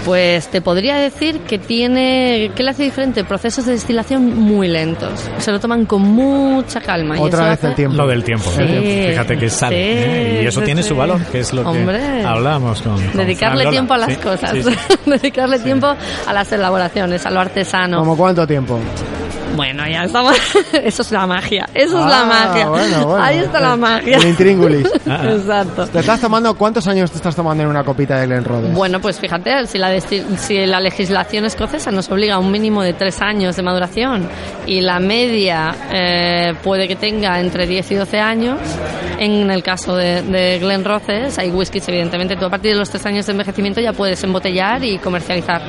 Pues 0.04 0.48
te 0.48 0.60
podría 0.60 0.96
decir 0.96 1.40
que 1.40 1.58
tiene, 1.58 2.50
¿qué 2.56 2.62
le 2.62 2.70
hace 2.70 2.82
diferente? 2.84 3.24
Procesos 3.24 3.66
de 3.66 3.72
destilación 3.72 4.38
muy 4.38 4.68
lentos. 4.68 5.28
Se 5.38 5.52
lo 5.52 5.60
toman 5.60 5.84
con 5.86 6.02
mucha 6.02 6.80
calma. 6.80 7.16
Otra 7.20 7.44
vez 7.50 7.58
hace- 7.58 7.68
el 7.68 7.74
tiempo. 7.74 7.96
Lo 7.96 8.06
del 8.06 8.24
tiempo. 8.24 8.50
Sí. 8.50 8.62
¿eh? 8.62 9.06
Fíjate 9.10 9.38
que 9.38 9.50
sale. 9.50 9.76
Sí, 9.76 9.82
¿eh? 9.82 10.40
Y 10.42 10.46
eso 10.46 10.60
sí, 10.60 10.66
tiene 10.66 10.82
sí. 10.82 10.88
su 10.88 10.96
valor, 10.96 11.20
que 11.26 11.40
es 11.40 11.52
lo 11.52 11.62
Hombre. 11.68 11.98
que 11.98 12.24
hablábamos 12.24 12.82
con. 12.82 12.94
con 13.00 13.16
Dedicarle 13.18 13.36
Fran 13.36 13.58
Lola. 13.64 13.70
tiempo 13.70 13.94
a 13.94 13.98
las 13.98 14.08
Sí, 14.10 14.16
cosas, 14.16 14.50
sí, 14.52 14.62
sí. 14.62 14.70
dedicarle 15.06 15.58
tiempo 15.58 15.86
a 16.26 16.32
las 16.32 16.50
elaboraciones, 16.52 17.24
a 17.26 17.30
lo 17.30 17.40
artesano. 17.40 17.98
¿Como 17.98 18.16
cuánto 18.16 18.46
tiempo? 18.46 18.78
Bueno, 19.56 19.86
ya 19.86 20.04
estamos. 20.04 20.36
Eso 20.72 21.02
es 21.02 21.12
la 21.12 21.26
magia. 21.26 21.68
Eso 21.74 21.98
es 22.00 22.06
la 22.06 22.22
Ah, 22.22 22.24
magia. 22.24 22.68
bueno, 22.68 23.06
bueno. 23.06 23.22
Ahí 23.24 23.38
está 23.38 23.60
la 23.60 23.76
magia. 23.76 24.16
el 24.16 24.28
intríngulis. 24.28 24.86
Exacto. 25.06 25.86
¿Te 25.88 25.98
estás 26.00 26.20
tomando, 26.20 26.54
cuántos 26.54 26.86
años 26.88 27.10
te 27.10 27.16
estás 27.18 27.36
tomando 27.36 27.62
en 27.62 27.68
una 27.68 27.84
copita 27.84 28.18
de 28.18 28.26
Glen 28.26 28.44
Rhodes? 28.44 28.72
Bueno, 28.74 29.00
pues 29.00 29.18
fíjate, 29.20 29.66
si 29.66 29.78
la, 29.78 30.00
si 30.00 30.66
la 30.66 30.80
legislación 30.80 31.44
escocesa 31.44 31.90
nos 31.90 32.10
obliga 32.10 32.36
a 32.36 32.38
un 32.38 32.50
mínimo 32.50 32.82
de 32.82 32.94
tres 32.94 33.20
años 33.20 33.56
de 33.56 33.62
maduración 33.62 34.28
y 34.66 34.80
la 34.80 34.98
media 35.00 35.74
eh, 35.92 36.54
puede 36.62 36.88
que 36.88 36.96
tenga 36.96 37.38
entre 37.40 37.66
10 37.66 37.90
y 37.90 37.94
12 37.96 38.20
años, 38.20 38.58
en 39.24 39.50
el 39.50 39.62
caso 39.62 39.94
de, 39.96 40.22
de 40.22 40.58
Glen 40.58 40.84
Roses 40.84 41.38
hay 41.38 41.50
whiskies, 41.50 41.86
evidentemente, 41.88 42.36
tú 42.36 42.44
a 42.46 42.50
partir 42.50 42.72
de 42.72 42.78
los 42.78 42.90
tres 42.90 43.04
años 43.06 43.26
de 43.26 43.32
envejecimiento 43.32 43.80
ya 43.80 43.92
puedes 43.92 44.22
embotellar 44.24 44.82
y 44.84 44.98
comercializar. 44.98 45.62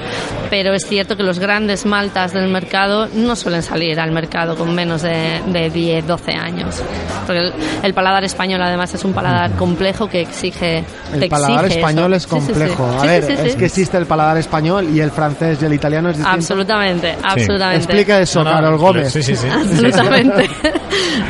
Pero 0.49 0.73
es 0.73 0.85
cierto 0.87 1.15
que 1.17 1.23
los 1.23 1.39
grandes 1.39 1.85
maltas 1.85 2.33
del 2.33 2.47
mercado 2.49 3.07
no 3.13 3.35
suelen 3.35 3.61
salir 3.63 3.99
al 3.99 4.11
mercado 4.11 4.55
con 4.55 4.73
menos 4.73 5.01
de, 5.01 5.41
de 5.47 5.69
10, 5.69 6.07
12 6.07 6.31
años. 6.33 6.81
Porque 7.25 7.39
el, 7.41 7.53
el 7.83 7.93
paladar 7.93 8.23
español 8.23 8.61
además 8.61 8.93
es 8.93 9.03
un 9.05 9.13
paladar 9.13 9.51
complejo 9.51 10.07
que 10.07 10.21
exige... 10.21 10.83
El 11.13 11.29
paladar 11.29 11.65
exige 11.65 11.79
español 11.79 12.13
eso. 12.13 12.37
es 12.37 12.43
Sí, 12.43 12.47
sí, 12.47 12.53
sí. 12.53 12.59
complejo. 12.59 12.85
A 12.97 13.01
Sí, 13.01 13.07
ver, 13.07 13.23
sí, 13.23 13.33
sí, 13.35 13.41
es 13.47 13.51
sí. 13.53 13.57
que 13.59 13.65
existe 13.65 13.97
el 13.97 14.05
paladar 14.05 14.37
español 14.37 14.87
y 14.93 14.99
el 14.99 15.11
francés 15.11 15.59
y 15.61 15.65
el 15.65 15.73
italiano 15.73 16.09
es 16.09 16.17
distinto. 16.17 16.35
Absolutamente, 16.37 17.15
absolutamente. 17.23 17.83
Explica 17.83 18.19
eso, 18.19 18.43
No, 18.43 18.51
no, 18.51 18.55
Carol 18.57 18.77
Gómez. 18.77 19.11
Sí, 19.13 19.21
sí, 19.23 19.35
sí. 19.35 19.47
Absolutamente. 19.51 20.49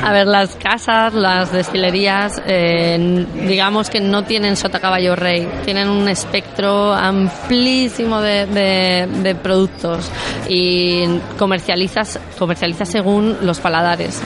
A 0.03 0.11
ver, 0.13 0.27
las 0.27 0.55
casas, 0.55 1.13
las 1.13 1.51
destilerías, 1.51 2.12
eh, 2.45 3.25
digamos 3.47 3.89
que 3.89 3.99
no 3.99 4.23
tienen 4.23 4.55
sota 4.55 4.79
caballo 4.79 5.15
rey, 5.15 5.47
tienen 5.65 5.89
un 5.89 6.07
espectro 6.09 6.93
amplísimo 6.93 8.21
de, 8.21 8.45
de- 8.45 9.07
de 9.23 9.35
productos 9.35 10.09
y 10.49 11.05
comercializas, 11.37 12.19
comercializas 12.37 12.89
según 12.89 13.37
los 13.41 13.59
paladares. 13.59 14.21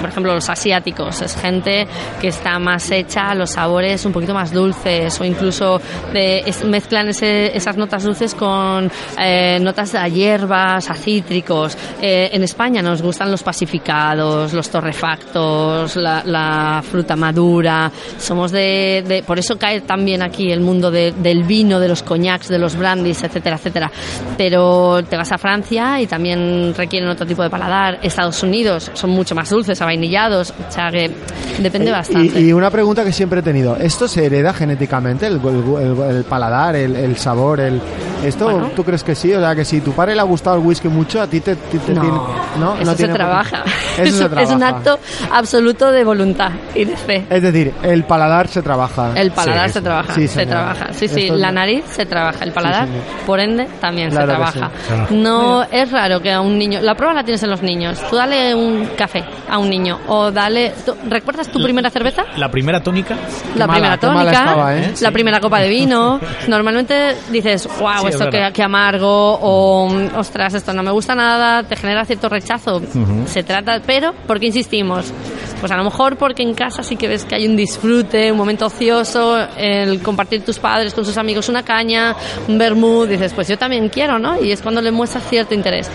Por 0.00 0.08
ejemplo, 0.08 0.34
los 0.34 0.48
asiáticos, 0.48 1.20
es 1.22 1.36
gente 1.36 1.86
que 2.20 2.28
está 2.28 2.58
más 2.58 2.90
hecha 2.90 3.30
a 3.30 3.34
los 3.34 3.50
sabores 3.50 4.04
un 4.04 4.12
poquito 4.12 4.34
más 4.34 4.52
dulces 4.52 5.20
o 5.20 5.24
incluso 5.24 5.80
de- 6.12 6.44
mezclan 6.66 7.08
ese- 7.08 7.56
esas 7.56 7.76
notas 7.76 8.04
dulces 8.04 8.34
con 8.34 8.90
eh, 9.18 9.58
notas 9.60 9.94
a 9.94 10.08
hierbas, 10.08 10.88
a 10.90 10.94
cítricos. 10.94 11.76
Eh, 12.00 12.30
en 12.32 12.42
España 12.42 12.82
nos 12.82 13.02
gustan 13.02 13.30
los 13.30 13.42
pacificados, 13.42 14.52
los 14.52 14.70
torrefactos, 14.70 15.96
la, 15.96 16.82
fruta 16.88 17.16
madura. 17.16 17.90
Somos 18.18 18.52
de, 18.52 19.22
Por 19.26 19.38
eso 19.38 19.58
cae 19.58 19.80
también 19.82 20.22
aquí 20.22 20.50
el 20.50 20.60
mundo 20.60 20.90
de- 20.90 21.12
del 21.12 21.44
vino, 21.44 21.78
de 21.78 21.88
los 21.88 22.02
coñacs, 22.02 22.48
de 22.48 22.58
los 22.58 22.76
brandies, 22.76 23.22
etcétera, 23.22 23.56
etcétera. 23.56 23.90
Pero 24.36 25.02
te 25.08 25.16
vas 25.16 25.30
a 25.32 25.38
Francia 25.38 26.00
y 26.00 26.06
también 26.06 26.74
requieren 26.76 27.08
otro 27.08 27.26
tipo 27.26 27.42
de 27.42 27.50
paladar. 27.50 27.98
Estados 28.02 28.42
Unidos 28.42 28.90
son 28.94 29.10
mucho 29.10 29.34
más 29.34 29.50
dulces, 29.50 29.79
avainillados. 29.82 30.52
O 30.68 30.72
sea 30.72 30.90
que 30.90 31.10
depende 31.58 31.90
bastante. 31.90 32.38
Eh, 32.38 32.42
Y, 32.42 32.48
y 32.48 32.52
una 32.52 32.70
pregunta 32.70 33.04
que 33.04 33.12
siempre 33.12 33.40
he 33.40 33.42
tenido, 33.42 33.76
¿esto 33.76 34.08
se 34.08 34.24
hereda 34.26 34.52
genéticamente? 34.52 35.26
¿El, 35.26 35.40
el- 35.44 35.76
el- 36.02 36.16
el 36.16 36.24
paladar, 36.24 36.76
el, 36.76 36.96
el 36.96 37.16
sabor? 37.16 37.60
el 37.60 37.80
¿Esto 38.24 38.44
Bueno. 38.50 38.70
tú 38.76 38.84
crees 38.84 39.02
que 39.04 39.14
sí? 39.14 39.32
O 39.34 39.40
sea, 39.40 39.54
que 39.54 39.64
si 39.64 39.80
tu 39.80 39.92
padre 39.92 40.14
le 40.14 40.20
ha 40.20 40.24
gustado 40.24 40.56
el 40.56 40.62
whisky 40.66 40.88
mucho, 40.88 41.20
a 41.22 41.26
ti 41.26 41.40
te, 41.40 41.56
te- 41.56 41.78
te 41.78 41.94
no, 41.94 42.00
tiene... 42.00 42.16
No, 42.58 42.74
eso 42.74 42.84
no 42.84 42.90
se 42.92 42.96
tiene 42.96 43.12
qué. 43.12 43.18
trabaja. 43.18 43.62
Eso 43.98 44.16
se 44.18 44.24
es 44.24 44.50
un 44.50 44.58
trabaja. 44.58 44.68
acto 44.68 44.98
absoluto 45.32 45.90
de 45.92 46.04
voluntad 46.04 46.50
y 46.74 46.84
de 46.84 46.96
fe. 46.96 47.26
Es 47.30 47.42
decir, 47.42 47.72
el 47.82 48.04
paladar 48.04 48.48
se 48.48 48.62
trabaja. 48.62 49.12
El 49.14 49.30
paladar 49.32 49.68
Sí, 49.68 49.72
se 49.74 49.80
trabaja, 49.82 50.14
Sí, 50.14 50.28
se 50.28 50.46
trabaja. 50.46 50.86
Sí, 50.92 51.08
sí, 51.08 51.20
Esto 51.22 51.36
la 51.36 51.52
nariz 51.52 51.84
se 51.90 52.06
trabaja, 52.06 52.44
el 52.44 52.52
paladar, 52.52 52.88
por 53.26 53.40
ende, 53.40 53.66
también 53.80 54.10
Claro 54.10 54.26
se 54.46 54.52
trabaja. 54.52 54.70
No 55.10 55.62
es 55.64 55.90
raro 55.90 56.20
que 56.20 56.32
a 56.32 56.40
un 56.40 56.58
niño, 56.58 56.80
la 56.82 56.94
prueba 56.94 57.14
la 57.14 57.24
tienes 57.24 57.42
en 57.42 57.50
los 57.50 57.62
niños. 57.62 57.98
Tú 58.10 58.16
dale 58.16 58.54
un 58.54 58.86
café 58.96 59.24
a 59.48 59.58
un 59.58 59.68
niño 59.70 59.98
o 60.08 60.30
dale, 60.30 60.72
tú- 60.84 60.94
¿recuerdas 61.08 61.48
tu 61.48 61.62
primera 61.62 61.90
cerveza? 61.90 62.24
La 62.36 62.50
primera 62.50 62.82
tónica. 62.82 63.16
La 63.56 63.66
mala, 63.66 63.96
primera 63.96 63.96
tónica, 63.98 64.30
estaba, 64.32 64.76
¿eh? 64.76 64.94
la 65.00 65.10
primera 65.10 65.40
copa 65.40 65.58
de 65.60 65.68
vino. 65.68 66.20
Normalmente 66.48 67.16
dices, 67.30 67.68
wow, 67.78 68.06
Sí, 68.10 68.16
es 68.16 68.20
esto 68.20 68.52
que, 68.52 68.62
amargo, 68.62 69.38
o 69.40 69.88
ostras, 70.16 70.54
esto 70.54 70.72
no 70.72 70.82
me 70.82 70.90
gusta 70.90 71.14
nada, 71.14 71.62
te 71.62 71.76
genera 71.76 72.04
cierto 72.04 72.28
rechazo. 72.28 72.80
Se 73.26 73.42
trata, 73.42 73.80
pero, 73.84 74.12
¿por 74.26 74.38
qué 74.38 74.46
insistimos? 74.46 75.12
Pues 75.60 75.70
a 75.72 75.76
lo 75.76 75.84
mejor 75.84 76.16
porque 76.16 76.42
en 76.42 76.54
casa 76.54 76.82
sí 76.82 76.96
que 76.96 77.06
ves 77.06 77.24
que 77.24 77.34
hay 77.34 77.46
un 77.46 77.56
disfrute, 77.56 78.32
un 78.32 78.38
momento 78.38 78.66
ocioso, 78.66 79.36
el 79.56 80.00
compartir 80.02 80.42
tus 80.42 80.58
padres 80.58 80.94
con 80.94 81.04
sus 81.04 81.16
amigos 81.18 81.48
una 81.48 81.62
caña, 81.62 82.16
un 82.48 82.56
vermouth, 82.56 83.08
dices, 83.08 83.32
pues 83.34 83.48
yo 83.48 83.58
también 83.58 83.88
quiero, 83.88 84.18
¿no? 84.18 84.42
Y 84.42 84.52
es 84.52 84.62
cuando 84.62 84.80
le 84.80 84.90
muestras 84.90 85.28
cierto 85.28 85.54
interés. 85.54 85.90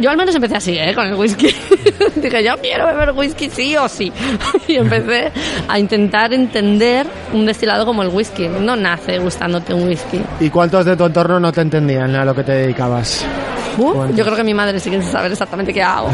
Yo 0.00 0.10
al 0.10 0.16
menos 0.16 0.34
empecé 0.34 0.56
así, 0.56 0.78
¿eh? 0.78 0.94
Con 0.94 1.06
el 1.06 1.14
whisky. 1.14 1.46
Dije, 2.16 2.44
yo 2.44 2.56
quiero 2.60 2.86
beber 2.86 3.12
whisky 3.12 3.50
sí 3.50 3.76
o 3.76 3.88
sí. 3.88 4.12
y 4.68 4.76
empecé 4.76 5.30
a 5.68 5.78
intentar 5.78 6.32
entender 6.32 7.06
un 7.32 7.44
destilado 7.46 7.84
como 7.84 8.02
el 8.02 8.08
whisky. 8.08 8.48
No 8.48 8.76
nace 8.76 9.18
gustándote 9.18 9.74
un 9.74 9.88
whisky. 9.88 10.20
¿Y 10.40 10.48
cuántos 10.50 10.84
de 10.84 10.96
tu 10.96 11.04
entorno 11.04 11.38
no 11.38 11.52
te 11.52 11.60
entendían 11.60 12.14
a 12.14 12.24
lo 12.24 12.34
que 12.34 12.44
te 12.44 12.52
dedicabas? 12.52 13.26
Uh, 13.78 14.14
yo 14.14 14.24
creo 14.24 14.36
que 14.36 14.44
mi 14.44 14.54
madre 14.54 14.78
sí 14.80 14.90
quiere 14.90 15.04
saber 15.04 15.32
exactamente 15.32 15.72
qué 15.72 15.82
hago. 15.82 16.08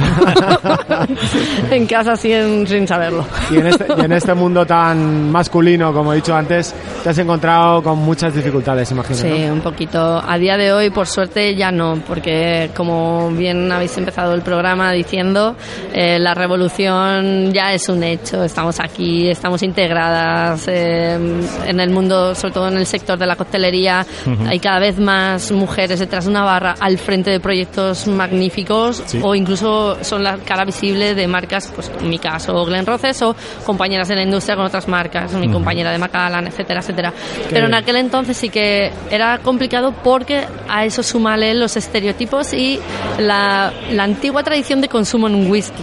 en 1.71 1.87
casa 1.87 2.17
siguen 2.17 2.67
sin 2.67 2.87
saberlo. 2.87 3.25
Y 3.51 3.57
en, 3.57 3.67
este, 3.67 3.87
y 3.97 4.01
en 4.01 4.13
este 4.13 4.35
mundo 4.35 4.67
tan 4.67 5.31
masculino, 5.31 5.93
como 5.93 6.13
he 6.13 6.17
dicho 6.17 6.35
antes, 6.35 6.75
te 7.03 7.11
has 7.11 7.19
encontrado 7.19 7.83
con 7.83 7.99
muchas 7.99 8.35
dificultades, 8.35 8.91
imagino. 8.91 9.17
Sí, 9.17 9.47
¿no? 9.47 9.55
un 9.55 9.61
poquito. 9.61 10.23
A 10.27 10.39
día 10.39 10.57
de 10.57 10.73
hoy, 10.73 10.91
por 10.91 11.07
suerte, 11.07 11.55
ya 11.55 11.71
no, 11.71 12.01
porque 12.07 12.71
como 12.75 13.31
bien 13.31 13.71
habéis 13.71 13.97
empezado 13.97 14.35
el 14.35 14.43
programa 14.43 14.93
diciendo, 14.93 15.57
eh, 15.93 16.19
la 16.19 16.35
revolución 16.35 17.53
ya 17.53 17.73
es 17.73 17.89
un 17.89 18.03
hecho. 18.03 18.45
Estamos 18.45 18.81
aquí, 18.81 19.29
estamos 19.29 19.63
integradas 19.63 20.67
eh, 20.69 21.19
en 21.67 21.81
el 21.81 21.91
mundo, 21.91 22.35
sobre 22.35 22.55
todo 22.55 22.69
en 22.69 22.79
el 22.79 22.87
sector 22.87 23.19
de 23.19 23.27
la 23.27 23.37
coctelería. 23.37 24.05
Hay 24.47 24.59
cada 24.59 24.79
vez 24.79 24.99
más 24.99 25.53
mujeres 25.53 26.01
detrás 26.01 26.25
de 26.25 26.31
una 26.31 26.45
barra 26.45 26.75
al 26.79 26.99
frente 26.99 27.31
de 27.31 27.41
proyectos 27.47 28.09
magníficos 28.09 29.03
Sí. 29.07 29.21
o 29.23 29.35
incluso 29.37 29.97
son 30.03 30.25
la 30.25 30.37
cara 30.39 30.65
visible 30.65 31.15
de 31.15 31.29
marcas, 31.29 31.71
pues 31.75 31.91
en 32.01 32.09
mi 32.11 32.19
caso 32.19 32.65
Glen 32.65 32.85
Roses 32.85 33.23
o 33.23 33.37
compañeras 33.65 34.09
de 34.09 34.17
la 34.17 34.23
industria 34.23 34.57
con 34.57 34.67
otras 34.67 34.89
marcas, 34.89 35.33
mi 35.35 35.49
compañera 35.49 35.93
de 35.93 35.99
Macallan, 35.99 36.47
etcétera, 36.49 36.81
etcétera. 36.81 37.13
Pero 37.51 37.67
en 37.67 37.75
aquel 37.75 37.97
entonces 37.97 38.37
sí 38.37 38.49
que 38.49 38.91
era 39.11 39.39
complicado 39.39 39.93
porque 40.03 40.45
a 40.69 40.85
eso 40.85 41.03
súmale 41.05 41.55
los 41.55 41.77
estereotipos 41.77 42.53
y 42.53 42.81
la, 43.19 43.73
la 43.93 44.03
antigua 44.03 44.43
tradición 44.43 44.81
de 44.81 44.89
consumo 44.89 45.29
en 45.29 45.37
un 45.37 45.51
whisky. 45.51 45.83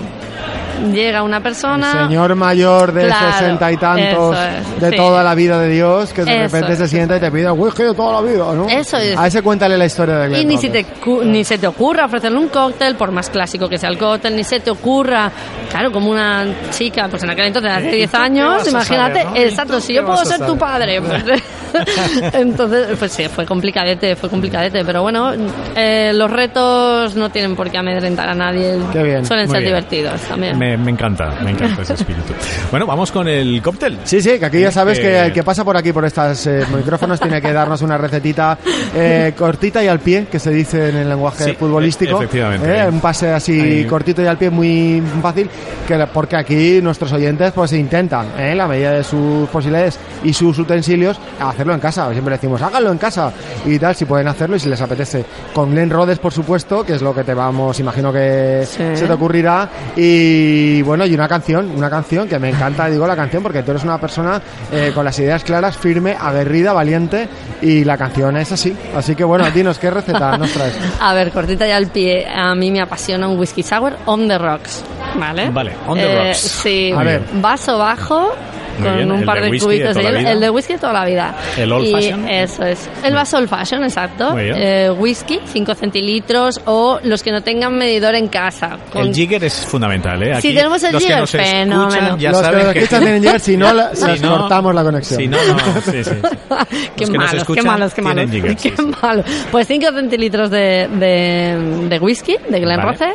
Llega 0.91 1.23
una 1.23 1.41
persona... 1.41 2.07
Señor 2.07 2.35
mayor 2.35 2.91
de 2.91 3.05
Claro, 3.05 3.31
sesenta 3.33 3.71
y 3.71 3.77
tantos, 3.77 4.37
es, 4.37 4.81
de 4.81 4.89
sí. 4.89 4.95
toda 4.95 5.23
la 5.23 5.35
vida 5.35 5.59
de 5.59 5.69
Dios, 5.69 6.13
que 6.13 6.23
de 6.23 6.31
Eso 6.31 6.55
repente 6.55 6.73
es, 6.73 6.79
se 6.79 6.87
sienta 6.87 7.17
y 7.17 7.19
te 7.19 7.31
pide 7.31 7.51
whisky 7.51 7.83
de 7.83 7.93
toda 7.93 8.21
la 8.21 8.27
vida, 8.27 8.53
¿no? 8.53 8.67
Eso 8.67 8.97
es. 8.97 9.17
A 9.17 9.27
ese 9.27 9.41
cuéntale 9.41 9.77
la 9.77 9.85
historia 9.85 10.15
de 10.17 10.27
Glen 10.29 10.41
Y 10.41 10.45
ni, 10.45 10.57
si 10.57 10.69
te, 10.69 10.85
ni 11.23 11.43
se 11.43 11.57
te 11.57 11.67
ocurra 11.67 12.05
ofrecerle 12.05 12.37
un 12.37 12.49
cóctel, 12.49 12.95
por 12.95 13.11
más 13.11 13.29
clásico 13.29 13.69
que 13.69 13.77
sea 13.77 13.89
el 13.89 13.97
cóctel, 13.97 14.35
ni 14.35 14.43
se 14.43 14.59
te 14.59 14.71
ocurra, 14.71 15.31
claro, 15.69 15.91
como 15.91 16.11
una 16.11 16.45
chica, 16.71 17.07
pues 17.09 17.23
en 17.23 17.29
aquel 17.29 17.47
entonces, 17.47 17.71
hace 17.71 17.91
10 17.91 18.11
tú 18.11 18.17
qué 18.17 18.23
años, 18.23 18.67
imagínate, 18.67 19.23
saber, 19.23 19.25
no? 19.25 19.37
¿Y 19.37 19.43
exacto, 19.43 19.79
si 19.79 19.93
yo 19.93 20.05
puedo 20.05 20.25
ser 20.25 20.45
tu 20.45 20.57
padre, 20.57 21.01
pues, 21.01 21.23
entonces, 22.33 22.97
pues 22.97 23.11
sí, 23.11 23.27
fue 23.27 23.45
complicadete, 23.45 24.15
fue 24.15 24.29
complicadete, 24.29 24.83
pero 24.85 25.01
bueno, 25.01 25.31
eh, 25.75 26.11
los 26.13 26.29
retos 26.31 27.15
no 27.15 27.29
tienen 27.29 27.55
por 27.55 27.69
qué 27.69 27.77
amedrentar 27.77 28.29
a 28.29 28.35
nadie, 28.35 28.77
Qué 28.91 29.03
bien, 29.03 29.25
suelen 29.25 29.47
ser 29.49 29.59
bien. 29.59 29.71
divertidos 29.71 30.21
también. 30.21 30.57
Me, 30.57 30.77
me 30.77 30.91
encanta, 30.91 31.35
me 31.43 31.51
encanta 31.51 31.81
ese 31.81 31.93
espíritu. 31.93 32.33
Bueno, 32.71 32.85
vamos 32.85 33.11
con 33.11 33.27
el 33.27 33.61
cóctel. 33.61 33.97
Sí, 34.03 34.21
sí, 34.21 34.39
que 34.39 34.45
aquí 34.45 34.59
ya 34.59 34.71
sabes 34.71 34.99
que- 34.99 35.03
que 35.03 35.19
el 35.25 35.33
que 35.33 35.43
pasa 35.43 35.63
por 35.65 35.75
aquí, 35.77 35.91
por 35.91 36.05
estos 36.05 36.47
micrófonos, 36.75 37.19
tiene 37.19 37.41
que 37.41 37.51
darnos 37.53 37.81
una 37.81 37.97
recetita 37.97 38.57
eh, 38.95 39.33
cortita 39.37 39.83
y 39.83 39.87
al 39.87 39.99
pie, 39.99 40.27
que 40.31 40.39
se 40.39 40.51
dice 40.51 40.89
en 40.89 40.97
el 40.97 41.09
lenguaje 41.09 41.43
Sí, 41.43 41.53
futbolístico. 41.53 42.13
e- 42.21 42.23
efectivamente. 42.25 42.79
Eh, 42.79 42.87
Un 42.87 42.99
pase 42.99 43.31
así 43.31 43.59
Ahí. 43.59 43.85
cortito 43.85 44.21
y 44.21 44.27
al 44.27 44.37
pie 44.37 44.49
muy 44.49 45.01
fácil, 45.21 45.49
que 45.87 46.03
porque 46.13 46.35
aquí 46.35 46.79
nuestros 46.81 47.11
oyentes 47.13 47.51
pues 47.53 47.73
intentan, 47.73 48.27
eh, 48.37 48.51
en 48.51 48.57
la 48.57 48.67
medida 48.67 48.91
de 48.91 49.03
sus 49.03 49.47
posibilidades 49.49 49.99
y 50.23 50.33
sus 50.33 50.57
utensilios, 50.59 51.17
hacerlo 51.63 51.73
en 51.75 51.79
casa. 51.79 52.11
Siempre 52.11 52.33
decimos, 52.35 52.61
háganlo 52.61 52.91
en 52.91 52.97
casa 52.97 53.31
y 53.65 53.79
tal, 53.79 53.95
si 53.95 54.03
pueden 54.05 54.27
hacerlo 54.27 54.55
y 54.57 54.59
si 54.59 54.67
les 54.69 54.81
apetece. 54.81 55.23
Con 55.53 55.71
Glen 55.71 55.89
Rhodes, 55.89 56.19
por 56.19 56.33
supuesto, 56.33 56.83
que 56.85 56.93
es 56.95 57.01
lo 57.01 57.15
que 57.15 57.23
te 57.23 57.33
vamos, 57.33 57.79
imagino 57.79 58.11
que 58.11 58.63
Sí. 58.67 58.83
se 58.95 59.07
te 59.07 59.13
ocurrirá. 59.13 59.69
Y 59.95 60.81
bueno, 60.81 61.05
y 61.05 61.13
una 61.13 61.27
canción, 61.27 61.71
una 61.75 61.89
canción 61.89 62.27
que 62.27 62.37
me 62.39 62.49
encanta, 62.49 62.87
digo 62.89 63.07
la 63.07 63.15
canción, 63.15 63.41
porque 63.41 63.63
tú 63.63 63.71
eres 63.71 63.83
una 63.83 63.97
persona 63.97 64.41
eh, 64.71 64.91
con 64.93 65.05
las 65.05 65.17
ideas 65.19 65.43
claras, 65.43 65.77
firme, 65.77 66.15
aguerrida, 66.19 66.73
valiente, 66.73 67.27
y 67.61 67.83
la 67.85 67.97
canción 67.97 68.35
es 68.37 68.51
así. 68.51 68.75
Así 68.95 69.15
que 69.15 69.23
bueno, 69.23 69.49
dinos, 69.51 69.79
¿qué 69.79 69.89
receta 69.89 70.37
nos 70.37 70.51
traes? 70.51 70.77
A 70.99 71.13
ver, 71.13 71.31
cortita 71.31 71.65
ya 71.65 71.77
al 71.77 71.87
pie, 71.87 72.27
a 72.27 72.53
mí 72.55 72.71
me 72.71 72.81
apasiona 72.81 73.27
un 73.27 73.39
whisky 73.39 73.63
sour 73.63 73.95
on 74.05 74.27
the 74.27 74.37
rocks, 74.37 74.83
¿vale? 75.17 75.49
Vale, 75.49 75.71
on 75.87 75.97
the 75.97 76.03
Eh, 76.13 76.25
rocks. 76.27 76.37
Sí, 76.39 76.91
A 76.95 77.03
ver. 77.03 77.21
vaso 77.35 77.77
bajo. 77.77 78.31
Muy 78.77 78.87
con 78.87 78.97
bien, 78.97 79.11
un 79.11 79.23
par 79.25 79.41
de 79.41 79.49
de, 79.51 79.59
cubitos 79.59 79.95
de 79.95 80.01
hielo. 80.03 80.29
El 80.29 80.39
de 80.39 80.49
whisky 80.49 80.73
de 80.73 80.79
toda 80.79 80.93
la 80.93 81.05
vida. 81.05 81.35
El 81.57 81.71
old 81.71 81.85
Y 81.87 81.91
fashion. 81.91 82.27
Eso 82.27 82.63
es. 82.63 82.89
El 83.03 83.13
vaso 83.13 83.37
old 83.37 83.49
fashion, 83.49 83.83
exacto. 83.83 84.35
Eh, 84.37 84.89
whisky, 84.97 85.39
5 85.45 85.75
centilitros 85.75 86.61
o 86.65 86.99
los 87.03 87.21
que 87.23 87.31
no 87.31 87.41
tengan 87.41 87.75
medidor 87.77 88.15
en 88.15 88.27
casa. 88.27 88.77
Con- 88.91 89.03
El 89.07 89.13
jigger 89.13 89.43
es 89.43 89.53
fundamental, 89.65 90.21
¿eh? 90.23 90.31
Si 90.41 90.47
Aquí 90.49 90.55
tenemos 90.55 90.83
el 90.83 90.93
los 90.93 91.03
que 91.03 91.09
jigger, 91.13 91.27
fenómeno. 91.27 92.17
ya 92.17 92.31
Los 92.31 92.39
que 92.41 92.45
saben 92.45 92.73
que... 92.73 92.79
escuchan 92.79 93.21
llegar, 93.21 93.39
si 93.39 93.57
no, 93.57 93.73
la- 93.73 93.95
Si 93.95 94.05
les 94.07 94.21
no- 94.21 94.37
cortamos 94.39 94.75
la 94.75 94.83
conexión. 94.83 95.19
Si 95.19 95.27
no, 95.27 95.37
no, 95.37 95.81
sí, 95.81 96.03
sí. 96.03 96.11
qué 96.95 97.05
que 97.05 97.11
malos, 97.17 97.43
qué 97.53 97.61
malos, 97.61 97.93
qué 97.93 98.01
malos. 98.01 98.29
jigger, 98.31 98.59
sí, 98.59 98.69
qué 98.71 98.75
sí. 98.77 98.91
malo. 99.01 99.23
Pues 99.51 99.67
5 99.67 99.91
centilitros 99.93 100.49
de, 100.49 100.87
de, 100.93 101.87
de 101.89 101.99
whisky, 101.99 102.35
de 102.49 102.59
Glen 102.59 102.77
Vale. 102.77 103.13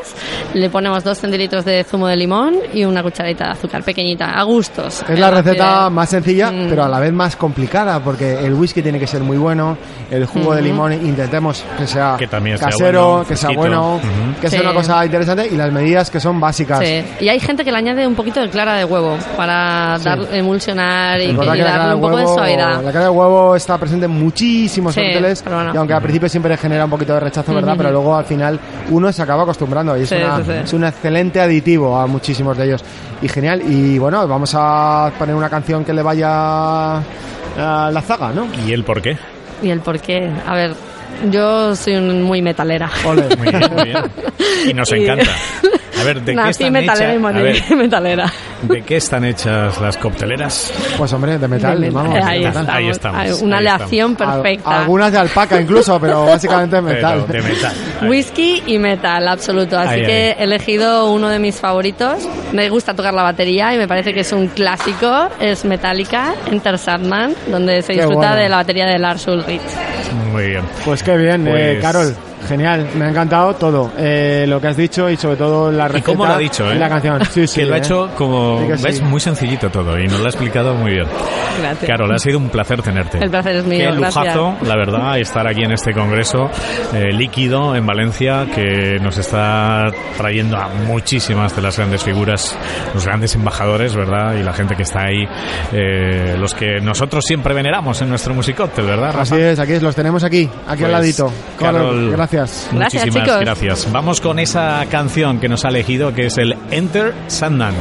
Le 0.55 0.71
ponemos 0.71 1.03
2 1.05 1.19
centilitros 1.19 1.65
de 1.65 1.85
zumo 1.85 2.07
de 2.09 2.17
limón 2.17 2.57
y 2.73 2.85
una 2.85 3.03
cucharadita 3.03 3.45
de 3.47 3.51
azúcar 3.53 3.83
pequeñita, 3.83 4.31
a 4.31 4.43
gustos. 4.45 5.05
Es 5.09 5.19
la 5.19 5.29
Eh, 5.29 5.33
receta 5.53 5.91
más 5.91 6.09
sencilla, 6.11 6.51
Mm. 6.51 6.67
pero 6.69 6.85
a 6.85 6.89
la 6.89 6.99
vez 7.01 7.13
más 7.13 7.37
complicada, 7.37 8.01
porque 8.01 8.45
el 8.45 8.55
whisky 8.55 8.83
tiene 8.83 8.99
que 8.99 9.07
ser 9.07 9.23
muy 9.23 9.37
bueno, 9.37 9.77
el 10.11 10.27
jugo 10.27 10.55
de 10.55 10.63
limón 10.63 10.93
intentemos 10.93 11.65
que 11.79 11.87
sea 11.87 12.17
Que 12.19 12.27
también 12.27 12.59
sea 12.59 12.69
casero, 12.69 13.11
bueno, 13.11 13.27
que 13.29 13.37
sea 13.37 13.51
bueno, 13.55 14.01
que 14.41 14.49
sea 14.51 14.61
Sí. 14.61 14.65
una 14.67 14.75
cosa 14.75 15.05
interesante 15.05 15.47
y 15.51 15.57
las 15.57 15.73
medidas 15.73 16.11
que 16.11 16.21
son 16.21 16.41
básicas. 16.41 16.79
Sí. 16.81 17.05
Y 17.21 17.29
hay 17.29 17.41
gente 17.41 17.65
que 17.65 17.73
le 17.73 17.79
añade 17.79 18.07
un 18.07 18.15
poquito 18.15 18.41
de 18.41 18.49
clara 18.51 18.75
de 18.77 18.85
huevo 18.85 19.17
para 19.37 19.99
Sí. 19.99 20.05
dar, 20.05 20.19
emulsionar 20.33 21.21
y, 21.21 21.25
y 21.31 21.35
darle 21.37 21.95
un 21.95 22.01
de 22.01 22.07
poco 22.07 22.17
de 22.17 22.25
huevo- 22.25 22.35
suavidad. 22.35 22.83
La 22.83 22.93
cara 22.93 23.05
de 23.05 23.11
huevo 23.11 23.57
está 23.57 23.79
presente 23.79 24.07
en 24.07 24.13
muchísimos 24.13 24.95
pero 24.95 25.57
bueno. 25.57 25.73
y 25.75 25.77
aunque 25.77 25.93
al 25.95 26.03
principio 26.03 26.29
siempre 26.29 26.57
genera 26.57 26.85
un 26.85 26.91
poquito 26.91 27.15
de 27.15 27.21
rechazo, 27.21 27.55
¿verdad? 27.55 27.75
Pero 27.77 27.91
luego 27.91 28.17
al 28.17 28.25
final 28.25 28.59
uno 28.91 29.13
se 29.13 29.23
acaba 29.23 29.43
acostumbrando 29.43 29.97
y 29.97 30.03
es, 30.03 30.09
Sí, 30.09 30.17
una- 30.17 30.37
sí, 30.39 30.43
sí. 30.47 30.53
es 30.65 30.73
un 30.73 30.85
excelente 30.85 31.41
aditivo 31.41 31.97
a 31.99 32.07
muchísimos 32.07 32.57
de 32.57 32.65
ellos. 32.67 32.85
Y 33.21 33.29
genial. 33.29 33.63
Y 33.69 33.99
bueno, 33.99 34.27
vamos 34.29 34.53
a 34.57 35.11
poner 35.19 35.35
una 35.39 35.49
canción 35.49 35.85
que 35.85 35.93
le 35.93 36.03
vaya 36.03 36.97
a 36.99 37.91
la 37.91 38.03
zaga, 38.03 38.31
¿no? 38.33 38.47
¿Y 38.67 38.73
el 38.73 38.85
por 38.85 39.01
qué? 39.01 39.17
Y 39.63 39.71
el 39.71 39.81
por 39.81 39.99
qué. 40.01 40.31
A 40.47 40.55
ver, 40.55 40.75
yo 41.31 41.75
soy 41.75 41.97
un- 41.97 42.23
muy 42.23 42.43
metalera. 42.43 42.91
Ole. 43.05 43.35
Muy 43.37 43.49
bien, 43.49 43.71
muy 43.75 43.85
bien. 43.85 43.99
Y 44.69 44.75
nos 44.75 44.93
Y- 44.93 44.97
encanta. 45.03 45.31
A 46.01 46.05
ver, 46.05 46.21
¿de 46.21 46.33
qué 46.33 46.35
Nací 46.37 46.51
están 46.51 46.73
metalera 46.73 47.13
y 47.13 47.17
hechas? 47.17 47.17
A 47.17 47.33
morí 47.33 47.43
ver, 47.43 47.77
metalera. 47.77 48.33
¿de 48.63 48.83
qué 48.83 48.97
están 48.97 49.25
hechas 49.25 49.81
las 49.81 49.97
cocteleras? 49.97 50.73
Pues 50.97 51.13
hombre, 51.13 51.39
de 51.39 51.49
metal, 51.49 51.81
De- 51.81 51.91
vamos. 51.91 52.15
ahí, 52.25 52.41
de 52.41 52.47
metal. 52.49 52.63
estamos. 52.63 52.75
Ahí 52.77 52.89
estamos, 52.89 53.21
Hay 53.21 53.33
Una 53.47 53.57
ahí 53.59 53.67
aleación 53.67 54.17
Al- 54.21 54.43
perfecta. 54.43 54.81
algunas 54.83 55.13
de 55.13 55.19
alpaca 55.19 55.61
incluso, 55.61 56.01
pero 56.01 56.25
básicamente 56.27 56.81
metal. 56.81 57.25
Pero 57.27 57.43
de 57.43 57.49
metal. 57.51 57.73
Ahí. 58.01 58.09
Whisky 58.09 58.63
y 58.67 58.79
metal, 58.79 59.29
absoluto. 59.29 59.79
Así 59.79 59.95
Ahí, 59.95 60.01
que 60.07 60.07
ahí. 60.13 60.35
he 60.39 60.45
elegido 60.45 61.11
uno 61.13 61.29
de 61.29 61.39
mis 61.39 61.57
favoritos. 61.57 62.29
Me 62.53 62.69
gusta 62.69 62.95
tocar 62.95 63.13
la 63.15 63.23
batería 63.23 63.75
y 63.75 63.79
me 63.79 63.89
parece 63.89 64.15
que 64.15 64.21
es 64.21 64.33
un 64.33 64.47
clásico. 64.49 65.29
Es 65.41 65.65
Metallica, 65.65 66.35
Enter 66.51 66.79
Sandman, 66.79 67.35
donde 67.49 67.83
se 67.83 67.89
Qué 67.95 68.01
disfruta 68.01 68.29
bueno. 68.29 68.37
de 68.37 68.49
la 68.49 68.57
batería 68.57 68.87
de 68.87 68.99
Lars 68.99 69.27
Ulrich. 69.27 69.61
Muy 70.33 70.47
bien. 70.51 70.63
Pues 70.85 71.03
qué 71.03 71.17
bien, 71.17 71.47
eh, 71.49 71.51
Pues- 71.51 71.83
Carol. 71.83 72.17
Genial, 72.49 72.89
me 72.95 73.05
ha 73.05 73.11
encantado 73.11 73.55
todo 73.55 73.93
eh, 73.99 74.47
lo 74.49 74.61
que 74.61 74.69
has 74.69 74.77
dicho 74.77 75.11
y 75.11 75.17
sobre 75.17 75.37
todo 75.37 75.71
la 75.71 75.87
receta 75.87 76.11
¿Y 76.11 76.15
cómo 76.15 76.27
lo 76.27 76.33
ha 76.33 76.39
dicho, 76.39 76.71
¿eh? 76.71 76.77
la 76.77 76.89
canción. 76.89 77.23
Sí, 77.27 77.47
sí, 77.47 77.61
que 77.61 77.67
lo 77.67 77.75
ha 77.75 77.79
hecho 77.79 78.07
¿eh? 78.07 78.11
como 78.17 78.67
ves 78.67 79.03
muy 79.03 79.21
sencillito 79.21 79.69
todo 79.71 79.99
y 79.99 80.07
nos 80.07 80.21
lo 80.21 80.27
ha 80.27 80.29
explicado 80.29 80.75
muy 80.75 80.93
bien. 80.93 81.07
Gracias. 81.61 81.91
Carol, 81.91 82.13
ha 82.15 82.19
sido 82.19 82.39
un 82.39 82.49
placer 82.49 82.81
tenerte. 82.83 83.19
El 83.19 83.31
placer 83.31 83.57
es 83.57 83.65
mío. 83.65 83.91
Qué 83.91 83.97
lujazo, 83.97 84.57
la 84.63 84.77
verdad, 84.77 85.19
estar 85.19 85.47
aquí 85.47 85.63
en 85.63 85.73
este 85.73 85.93
congreso 85.93 86.51
eh, 86.95 87.13
líquido 87.13 87.77
en 87.77 87.85
Valencia 87.85 88.47
que 88.55 88.99
nos 89.01 89.19
está 89.19 89.91
trayendo 90.17 90.57
a 90.57 90.69
muchísimas 90.69 91.55
de 91.55 91.63
las 91.63 91.77
grandes 91.77 92.03
figuras, 92.03 92.57
los 92.95 93.05
grandes 93.05 93.35
embajadores, 93.35 93.95
¿verdad? 93.95 94.37
Y 94.37 94.43
la 94.43 94.53
gente 94.53 94.75
que 94.75 94.85
está 94.85 95.01
ahí, 95.03 95.25
eh, 95.73 96.37
los 96.39 96.55
que 96.55 96.81
nosotros 96.81 97.25
siempre 97.25 97.53
veneramos 97.55 98.01
en 98.01 98.09
nuestro 98.09 98.35
musicóctel, 98.35 98.87
¿verdad? 98.87 99.15
Así 99.19 99.37
es, 99.37 99.59
aquí 99.59 99.73
es, 99.73 99.83
los 99.83 99.95
tenemos 99.95 100.25
aquí, 100.25 100.49
aquí 100.67 100.85
al 100.85 100.91
pues, 100.91 100.93
ladito. 100.93 101.33
Carol, 101.59 102.11
gracias. 102.11 102.38
Muchísimas 102.73 103.41
gracias. 103.41 103.91
Vamos 103.93 104.21
con 104.21 104.39
esa 104.39 104.85
canción 104.91 105.41
que 105.41 105.49
nos 105.49 105.65
ha 105.65 105.69
elegido, 105.69 106.15
que 106.15 106.27
es 106.27 106.39
el 106.39 106.57
Enter 106.71 107.15
Sandman 107.27 107.75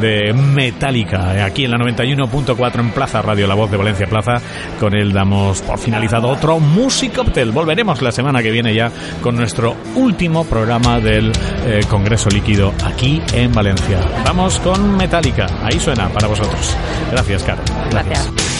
de 0.00 0.32
Metallica, 0.32 1.44
aquí 1.44 1.64
en 1.64 1.72
la 1.72 1.78
91.4 1.78 2.80
en 2.80 2.90
Plaza 2.90 3.22
Radio 3.22 3.46
La 3.46 3.54
Voz 3.54 3.70
de 3.70 3.76
Valencia 3.76 4.06
Plaza. 4.06 4.40
Con 4.78 4.96
él 4.96 5.12
damos 5.12 5.62
por 5.62 5.78
finalizado 5.78 6.28
otro 6.28 6.58
Musicoptel. 6.60 7.52
Volveremos 7.52 8.02
la 8.02 8.12
semana 8.12 8.42
que 8.42 8.50
viene 8.50 8.74
ya 8.74 8.90
con 9.22 9.36
nuestro 9.36 9.76
último 9.94 10.44
programa 10.44 11.00
del 11.00 11.32
eh, 11.66 11.80
Congreso 11.88 12.28
Líquido 12.30 12.72
aquí 12.84 13.22
en 13.32 13.52
Valencia. 13.52 14.00
Vamos 14.24 14.58
con 14.60 14.96
Metallica, 14.96 15.46
ahí 15.62 15.78
suena 15.80 16.08
para 16.08 16.28
vosotros. 16.28 16.76
Gracias, 17.10 17.42
Caro. 17.42 17.62
Gracias. 17.90 18.30
gracias. 18.32 18.55